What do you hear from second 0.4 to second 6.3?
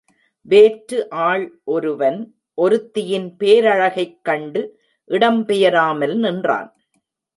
வேற்று ஆள் ஒருவன் ஒருத்தியின் பேரழகைக் கண்டு இடம் பெயராமல்